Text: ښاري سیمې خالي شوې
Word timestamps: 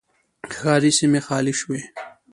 ښاري 0.55 0.91
سیمې 0.99 1.19
خالي 1.25 1.53
شوې 1.59 1.81